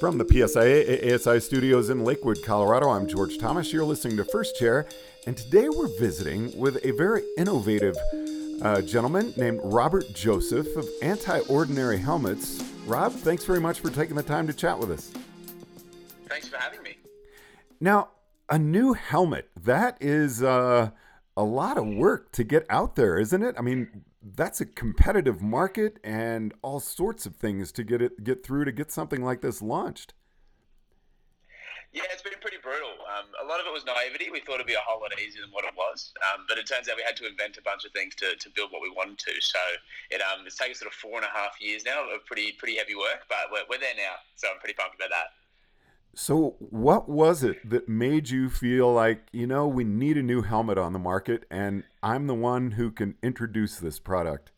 [0.00, 3.70] From the PSIA ASI studios in Lakewood, Colorado, I'm George Thomas.
[3.70, 4.86] You're listening to First Chair,
[5.26, 7.94] and today we're visiting with a very innovative
[8.62, 12.64] uh, gentleman named Robert Joseph of Anti Ordinary Helmets.
[12.86, 15.12] Rob, thanks very much for taking the time to chat with us.
[16.30, 16.96] Thanks for having me.
[17.78, 18.08] Now,
[18.48, 20.92] a new helmet, that is uh,
[21.36, 23.54] a lot of work to get out there, isn't it?
[23.58, 28.44] I mean, that's a competitive market and all sorts of things to get it get
[28.44, 30.14] through to get something like this launched.
[31.90, 33.02] Yeah, it's been pretty brutal.
[33.10, 34.30] Um, a lot of it was naivety.
[34.30, 36.70] We thought it'd be a whole lot easier than what it was, um, but it
[36.70, 38.94] turns out we had to invent a bunch of things to, to build what we
[38.94, 39.34] wanted to.
[39.42, 39.58] So
[40.14, 42.78] it, um, it's taken sort of four and a half years now of pretty pretty
[42.78, 44.22] heavy work, but we're, we're there now.
[44.38, 45.34] So I'm pretty pumped about that.
[46.14, 50.42] So, what was it that made you feel like, you know, we need a new
[50.42, 54.50] helmet on the market and I'm the one who can introduce this product?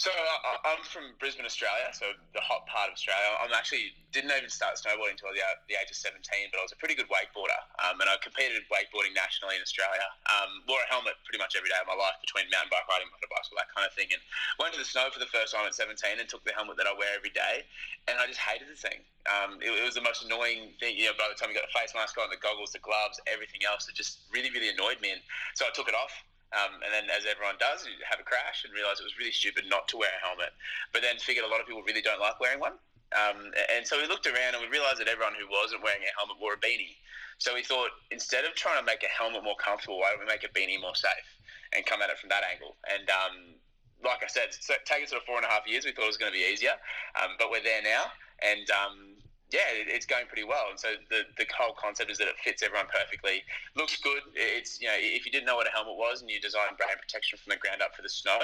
[0.00, 3.36] So I, am from Brisbane, Australia, so the hot part of Australia.
[3.44, 6.20] I'm actually didn't even start snowboarding until the, the age of 17,
[6.52, 9.64] but I was a pretty good wakeboarder, um, and I competed in wakeboarding nationally in
[9.64, 10.04] Australia.
[10.28, 13.08] Um, wore a helmet pretty much every day of my life between mountain bike riding,
[13.12, 14.20] motorbikes, all that kind of thing, and
[14.60, 16.88] went to the snow for the first time at 17 and took the helmet that
[16.88, 17.64] I wear every day,
[18.08, 19.04] and I just hated the thing.
[19.28, 20.96] Um, it, it, was the most annoying thing.
[20.96, 23.20] You know, by the time you got the face mask on, the goggles, the gloves,
[23.28, 25.22] everything else, it just really, really annoyed me, and
[25.56, 26.12] so I took it off
[26.52, 29.32] um, and then, as everyone does, you have a crash and realize it was really
[29.32, 30.52] stupid not to wear a helmet.
[30.92, 32.76] But then figured a lot of people really don't like wearing one.
[33.12, 36.12] Um, and so we looked around and we realized that everyone who wasn't wearing a
[36.16, 36.96] helmet wore a beanie.
[37.36, 40.28] So we thought instead of trying to make a helmet more comfortable, why don't we
[40.28, 41.28] make a beanie more safe
[41.72, 42.76] and come at it from that angle?
[42.88, 43.56] And um,
[44.04, 45.84] like I said, it's taken sort of four and a half years.
[45.84, 46.76] We thought it was going to be easier,
[47.16, 48.12] um, but we're there now.
[48.40, 49.11] And um,
[49.52, 50.66] yeah, it's going pretty well.
[50.70, 53.42] And so the, the whole concept is that it fits everyone perfectly.
[53.76, 54.22] Looks good.
[54.34, 56.96] It's you know if you didn't know what a helmet was and you designed brain
[57.00, 58.38] protection from the ground up for the snow,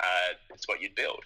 [0.00, 1.24] uh, it's what you'd build.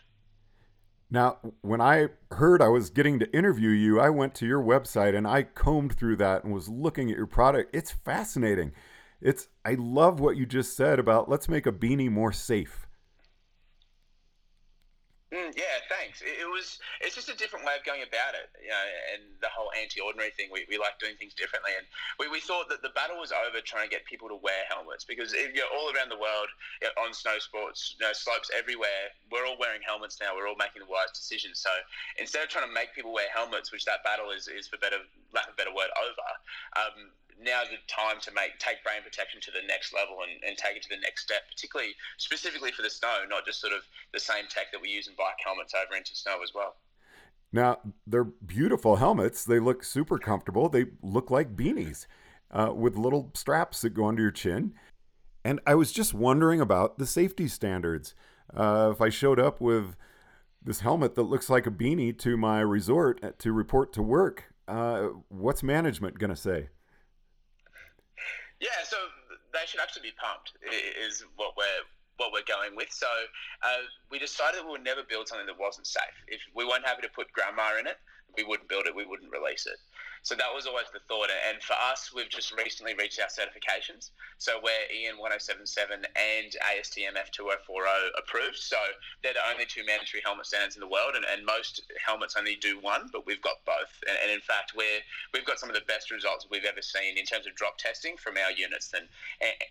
[1.10, 5.16] Now, when I heard I was getting to interview you, I went to your website
[5.16, 7.74] and I combed through that and was looking at your product.
[7.74, 8.72] It's fascinating.
[9.20, 12.85] It's I love what you just said about let's make a beanie more safe.
[15.36, 16.24] Mm, yeah, thanks.
[16.24, 16.80] It, it, was.
[17.04, 18.86] It's just a different way of going about it, you know.
[19.12, 21.76] And the whole anti-ordinary thing, we, we like doing things differently.
[21.76, 21.84] And
[22.16, 25.04] we, we thought that the battle was over trying to get people to wear helmets
[25.04, 26.48] because if you're all around the world
[26.80, 30.32] you know, on snow sports, you know, slopes everywhere, we're all wearing helmets now.
[30.32, 31.60] We're all making the wise decisions.
[31.60, 31.72] So
[32.16, 35.04] instead of trying to make people wear helmets, which that battle is, is for better
[35.36, 36.28] lack of a better word over.
[36.80, 40.56] Um, now's the time to make take brain protection to the next level and, and
[40.56, 43.80] take it to the next step, particularly specifically for the snow, not just sort of
[44.12, 46.76] the same tech that we use in bike helmets over into snow as well.
[47.52, 49.44] Now they're beautiful helmets.
[49.44, 50.68] They look super comfortable.
[50.68, 52.06] They look like beanies
[52.50, 54.74] uh, with little straps that go under your chin.
[55.44, 58.14] And I was just wondering about the safety standards.
[58.52, 59.96] Uh, if I showed up with
[60.62, 64.52] this helmet that looks like a beanie to my resort uh, to report to work,
[64.66, 66.68] uh, what's management going to say?
[68.60, 68.96] Yeah, so
[69.52, 70.52] they should actually be pumped.
[70.64, 71.84] Is what we're
[72.16, 72.90] what we're going with.
[72.90, 73.06] So
[73.62, 76.16] uh, we decided we would never build something that wasn't safe.
[76.28, 77.98] If we weren't happy to put grandma in it,
[78.36, 78.94] we wouldn't build it.
[78.94, 79.78] We wouldn't release it.
[80.22, 81.30] So that was always the thought.
[81.30, 84.10] And for us, we've just recently reached our certifications.
[84.38, 88.58] So we're EN 1077 and ASTM F2040 approved.
[88.58, 88.76] So
[89.22, 91.14] they're the only two mandatory helmet standards in the world.
[91.14, 93.94] And, and most helmets only do one, but we've got both.
[94.10, 95.00] And, and in fact, we're,
[95.32, 98.16] we've got some of the best results we've ever seen in terms of drop testing
[98.18, 99.06] from our units than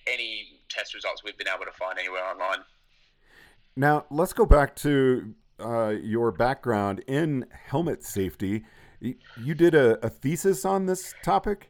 [0.07, 2.63] any test results we've been able to find anywhere online.
[3.75, 8.65] Now, let's go back to uh, your background in helmet safety.
[9.01, 11.69] You did a, a thesis on this topic?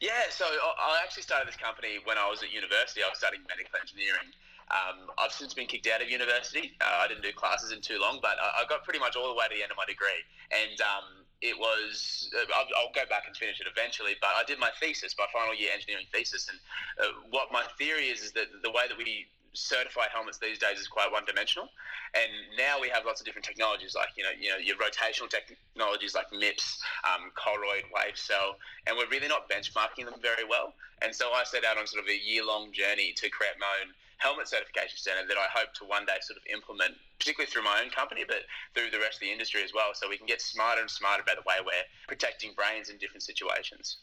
[0.00, 3.02] Yeah, so I actually started this company when I was at university.
[3.02, 4.28] I was studying medical engineering.
[4.68, 6.74] Um, I've since been kicked out of university.
[6.80, 9.38] Uh, I didn't do classes in too long, but I, got pretty much all the
[9.38, 10.20] way to the end of my degree.
[10.50, 14.42] And um, it was, uh, I'll, I'll, go back and finish it eventually, but I
[14.42, 16.50] did my thesis, my final year engineering thesis.
[16.50, 16.58] And
[16.98, 20.78] uh, what my theory is, is that the way that we certified helmets these days
[20.78, 21.68] is quite one dimensional.
[22.14, 25.28] And now we have lots of different technologies like, you know, you know, your rotational
[25.28, 30.74] technologies like MIPS, um, Koroyd, WaveCel, and we're really not benchmarking them very well.
[31.02, 33.66] And so I set out on sort of a year long journey to create my
[33.82, 37.64] own helmet certification center that I hope to one day sort of implement, particularly through
[37.64, 39.92] my own company, but through the rest of the industry as well.
[39.92, 43.22] So we can get smarter and smarter about the way we're protecting brains in different
[43.22, 43.98] situations.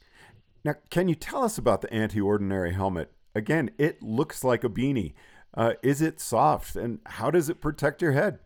[0.63, 3.11] Now, can you tell us about the anti ordinary helmet?
[3.35, 5.13] Again, it looks like a beanie.
[5.53, 8.39] Uh, is it soft, and how does it protect your head?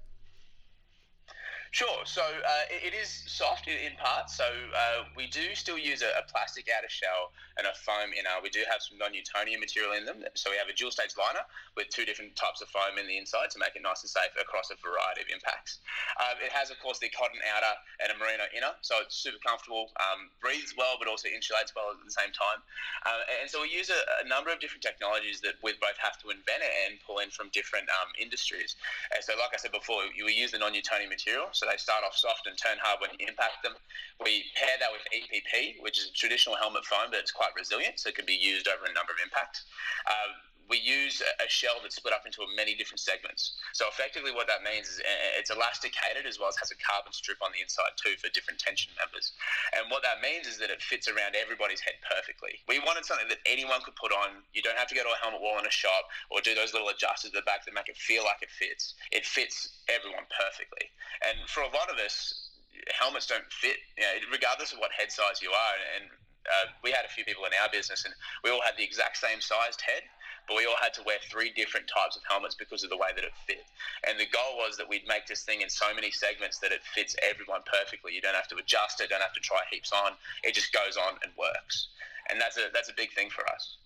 [1.78, 2.10] Sure.
[2.10, 4.34] So uh, it, it is soft in, in parts.
[4.34, 8.34] So uh, we do still use a, a, plastic outer shell and a foam inner.
[8.42, 10.26] We do have some non-Newtonian material in them.
[10.34, 11.46] So we have a dual stage liner
[11.78, 14.34] with two different types of foam in the inside to make it nice and safe
[14.42, 15.78] across a variety of impacts.
[16.18, 18.74] Uh, it has, of course, the cotton outer and a merino inner.
[18.82, 22.58] So it's super comfortable, um, breathes well, but also insulates well at the same time.
[23.06, 26.18] Uh, and so we use a, a, number of different technologies that we both have
[26.26, 28.74] to invent and pull in from different um, industries.
[29.14, 32.16] And so, like I said before, we use the non-Newtonian material so they start off
[32.16, 33.76] soft and turn hard when you impact them.
[34.24, 38.00] We pair that with EPP, which is a traditional helmet foam, but it's quite resilient,
[38.00, 39.68] so it can be used over a number of impacts.
[40.08, 40.32] Uh,
[40.68, 43.56] we use a shell that's split up into many different segments.
[43.72, 47.16] So effectively, what that means is uh, it's elasticated as well as has a carbon
[47.16, 49.32] strip on the inside too for different tension members.
[49.72, 52.60] And what that means is that it fits around everybody's head perfectly.
[52.68, 54.44] We wanted something that anyone could put on.
[54.52, 56.76] You don't have to go to a helmet wall in a shop or do those
[56.76, 59.00] little adjusters at the back that make it feel like it fits.
[59.16, 60.92] It fits everyone perfectly.
[61.24, 62.52] And for a lot of us,
[62.92, 65.76] helmets don't fit, you know, regardless of what head size you are.
[65.96, 66.12] And
[66.48, 68.14] uh, we had a few people in our business, and
[68.44, 70.04] we all had the exact same sized head,
[70.48, 73.10] but we all had to wear three different types of helmets because of the way
[73.16, 73.66] that it fit.
[74.08, 76.82] And the goal was that we'd make this thing in so many segments that it
[76.96, 78.14] fits everyone perfectly.
[78.14, 80.14] You don't have to adjust it, don't have to try heaps on.
[80.44, 81.90] It just goes on and works.
[82.30, 83.78] And that's a that's a big thing for us.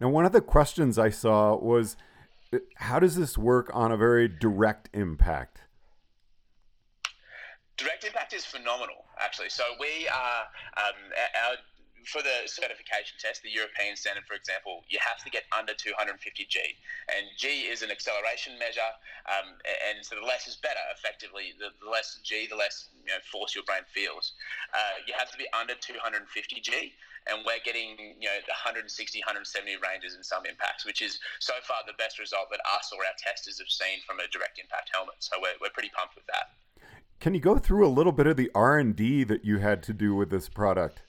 [0.00, 1.96] Now, one of the questions I saw was,
[2.76, 5.60] how does this work on a very direct impact?
[7.76, 9.50] Direct impact is phenomenal, actually.
[9.50, 10.40] So we are
[10.76, 10.94] um,
[11.44, 11.54] our
[12.06, 16.16] for the certification test, the European standard, for example, you have to get under 250
[16.48, 16.58] G,
[17.08, 18.92] and G is an acceleration measure,
[19.28, 19.56] um,
[19.90, 20.80] and so the less is better.
[20.96, 24.32] Effectively, the, the less G, the less you know, force your brain feels.
[24.72, 26.24] Uh, you have to be under 250
[26.60, 26.94] G,
[27.28, 29.44] and we're getting you know 160, 170
[29.84, 33.16] ranges in some impacts, which is so far the best result that us or our
[33.20, 35.20] testers have seen from a direct impact helmet.
[35.20, 36.56] So we're, we're pretty pumped with that.
[37.20, 39.82] Can you go through a little bit of the R and D that you had
[39.84, 41.02] to do with this product?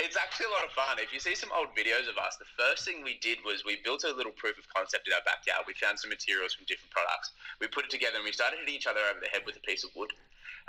[0.00, 0.96] It's actually a lot of fun.
[0.96, 3.84] If you see some old videos of us, the first thing we did was we
[3.84, 5.68] built a little proof of concept in our backyard.
[5.68, 7.36] We found some materials from different products.
[7.60, 9.64] We put it together and we started hitting each other over the head with a
[9.68, 10.08] piece of wood.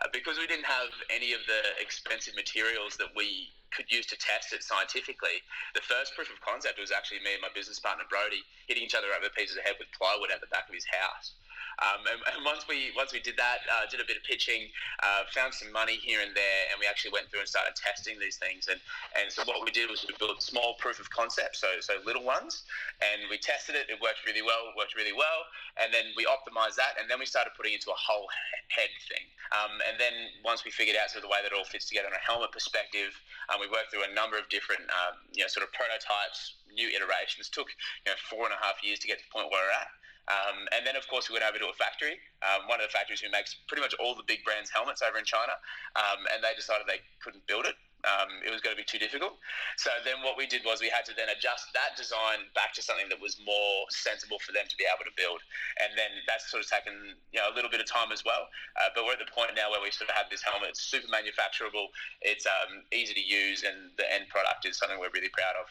[0.04, 4.20] Uh, because we didn't have any of the expensive materials that we could use to
[4.20, 5.40] test it scientifically,
[5.80, 9.00] the first proof of concept was actually me and my business partner Brody hitting each
[9.00, 11.40] other over the pieces of head with plywood at the back of his house.
[11.82, 14.70] Um, and, and, once we once we did that, uh, did a bit of pitching,
[15.02, 18.22] uh, found some money here and there, and we actually went through and started testing
[18.22, 18.70] these things.
[18.70, 18.78] And
[19.18, 22.24] and so what we did was we built small proof of concept, so so little
[22.24, 22.64] ones,
[23.02, 23.90] and we tested it.
[23.90, 24.70] It worked really well.
[24.70, 25.42] It worked really well,
[25.82, 28.30] and then we optimized that, and then we started putting it into a whole
[28.70, 29.26] head thing.
[29.52, 30.14] Um, and then
[30.46, 32.24] once we figured out sort of the way that it all fits together in a
[32.24, 33.12] helmet perspective,
[33.52, 36.88] um, we worked through a number of different um, you know sort of prototypes, new
[36.94, 37.50] iterations.
[37.50, 37.74] It took
[38.06, 39.92] you know four and a half years to get to the point where we're at.
[40.32, 42.94] Um, and then, of course, we went over to a factory, um, one of the
[42.94, 45.52] factories who makes pretty much all the big brands' helmets over in China,
[46.00, 47.76] um, and they decided they couldn't build it.
[48.02, 49.38] Um, it was going to be too difficult.
[49.78, 52.82] So then, what we did was we had to then adjust that design back to
[52.82, 55.38] something that was more sensible for them to be able to build.
[55.78, 58.50] And then that's sort of taken you know a little bit of time as well.
[58.82, 60.74] Uh, but we're at the point now where we sort of have this helmet.
[60.74, 61.94] It's super manufacturable.
[62.26, 65.70] It's um, easy to use, and the end product is something we're really proud of.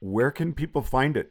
[0.00, 1.28] Where can people find it?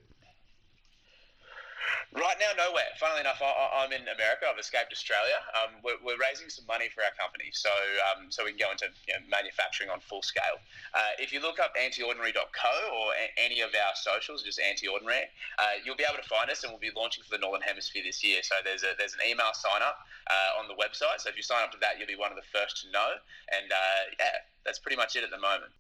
[2.16, 2.88] Right now, nowhere.
[2.96, 4.48] Funnily enough, I, am in America.
[4.48, 5.36] I've escaped Australia.
[5.52, 7.68] Um, we're, we're, raising some money for our company, so
[8.08, 10.64] um, so we can go into you know, manufacturing on full scale.
[10.96, 15.28] Uh, if you look up antiordinary.co or a- any of our socials, just antiordinary,
[15.60, 18.08] uh, you'll be able to find us, and we'll be launching for the Northern Hemisphere
[18.08, 18.40] this year.
[18.48, 20.00] So there's a there's an email sign up
[20.32, 21.20] uh, on the website.
[21.20, 23.20] So if you sign up to that, you'll be one of the first to know.
[23.52, 25.76] And uh, yeah, that's pretty much it at the moment.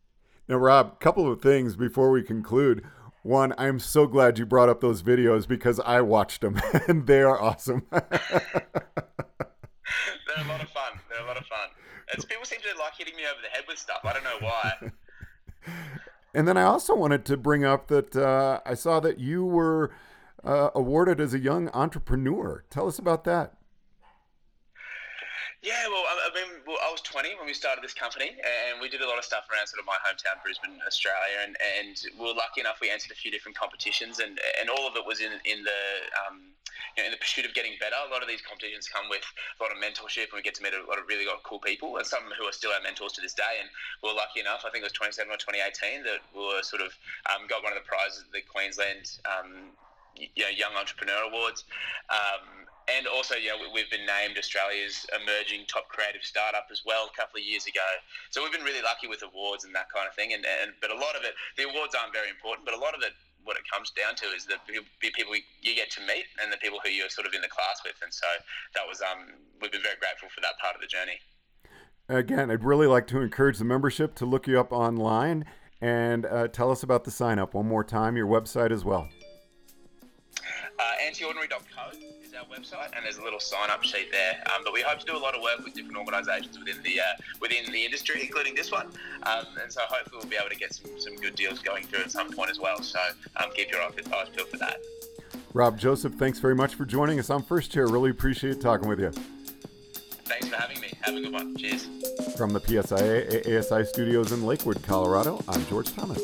[0.51, 2.84] Now, Rob, a couple of things before we conclude.
[3.25, 7.24] One, I'm so glad you brought up those videos because I watched them and they
[7.24, 7.82] are awesome.
[7.91, 8.12] They're a
[10.48, 11.00] lot of fun.
[11.10, 11.70] They're a lot of fun.
[12.13, 14.01] It's, people seem to like hitting me over the head with stuff.
[14.03, 14.74] I don't know why.
[16.36, 19.89] and then I also wanted to bring up that uh, I saw that you were
[20.44, 22.63] uh, awarded as a young entrepreneur.
[22.70, 23.55] Tell us about that.
[25.66, 28.86] Yeah, well, I, mean, well, I was 20 when we started this company, and we
[28.86, 32.30] did a lot of stuff around sort of my hometown, Brisbane, Australia, and, and we
[32.30, 35.26] were lucky enough we entered a few different competitions, and, and all of it was
[35.26, 35.82] in in the
[36.22, 36.54] um,
[36.94, 37.98] you know, in the pursuit of getting better.
[37.98, 40.62] A lot of these competitions come with a lot of mentorship, and we get to
[40.62, 43.22] meet a lot of really cool people, and some who are still our mentors to
[43.26, 43.58] this day.
[43.58, 43.66] And
[44.06, 46.86] we were lucky enough, I think it was 27 or 2018, that we were sort
[46.86, 46.94] of
[47.34, 49.74] um, got one of the prizes at the Queensland um,
[50.14, 51.66] you know, Young Entrepreneur Awards.
[52.14, 57.15] Um, and also, know, we've been named Australia's emerging top creative startup as well a
[57.18, 57.86] couple of years ago.
[58.30, 60.34] So we've been really lucky with awards and that kind of thing.
[60.34, 62.94] And, and but a lot of it, the awards aren't very important, but a lot
[62.94, 63.13] of it
[63.46, 64.58] what it comes down to is the
[65.13, 67.80] people you get to meet and the people who you're sort of in the class
[67.86, 67.96] with.
[68.01, 68.25] And so
[68.74, 71.22] that was um, we've been very grateful for that part of the journey.
[72.10, 75.46] Again, I'd really like to encourage the membership to look you up online
[75.82, 79.10] and uh, tell us about the sign up one more time, your website as well.
[80.86, 84.44] Uh, antiordinary.co is our website, and there's a little sign up sheet there.
[84.54, 87.00] Um, but we hope to do a lot of work with different organisations within the
[87.00, 87.04] uh,
[87.42, 88.88] within the industry, including this one.
[89.24, 92.01] Um, and so hopefully we'll be able to get some, some good deals going through
[92.01, 92.84] at some point as well.
[92.84, 93.00] So
[93.38, 94.77] um, keep your eyes peeled for that.
[95.54, 97.88] Rob Joseph, thanks very much for joining us on First Chair.
[97.88, 99.12] Really appreciate talking with you.
[100.25, 100.92] Thanks for having me.
[101.01, 101.56] Have a good one.
[101.56, 101.88] Cheers.
[102.38, 106.22] From the PSIA ASI studios in Lakewood, Colorado, I'm George Thomas.